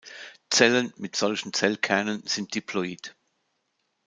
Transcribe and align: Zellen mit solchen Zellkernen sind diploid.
Zellen 0.49 0.91
mit 0.97 1.15
solchen 1.15 1.53
Zellkernen 1.53 2.25
sind 2.25 2.55
diploid. 2.55 3.15